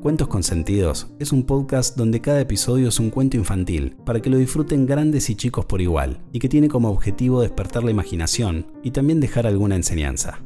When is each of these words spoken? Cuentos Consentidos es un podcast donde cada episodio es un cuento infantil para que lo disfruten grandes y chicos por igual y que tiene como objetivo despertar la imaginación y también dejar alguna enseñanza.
Cuentos 0.00 0.28
Consentidos 0.28 1.08
es 1.18 1.30
un 1.30 1.42
podcast 1.42 1.94
donde 1.94 2.22
cada 2.22 2.40
episodio 2.40 2.88
es 2.88 2.98
un 2.98 3.10
cuento 3.10 3.36
infantil 3.36 3.96
para 4.06 4.22
que 4.22 4.30
lo 4.30 4.38
disfruten 4.38 4.86
grandes 4.86 5.28
y 5.28 5.34
chicos 5.34 5.66
por 5.66 5.82
igual 5.82 6.22
y 6.32 6.38
que 6.38 6.48
tiene 6.48 6.68
como 6.68 6.88
objetivo 6.88 7.42
despertar 7.42 7.84
la 7.84 7.90
imaginación 7.90 8.66
y 8.82 8.92
también 8.92 9.20
dejar 9.20 9.46
alguna 9.46 9.76
enseñanza. 9.76 10.40